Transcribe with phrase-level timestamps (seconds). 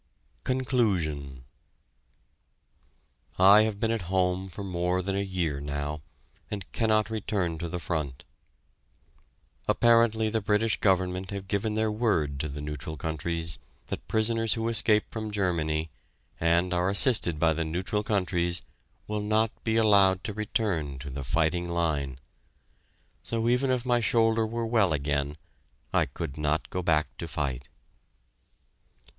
[0.45, 1.43] CONCLUSION
[3.37, 6.01] I have been at home for more than a year now,
[6.49, 8.23] and cannot return to the front.
[9.67, 13.59] Apparently the British Government have given their word to the neutral countries
[13.89, 15.91] that prisoners who escape from Germany,
[16.39, 18.63] and are assisted by the neutral countries,
[19.05, 22.17] will not be allowed to return to the fighting line.
[23.21, 25.35] So even if my shoulder were well again,
[25.93, 27.69] I could not go back to fight.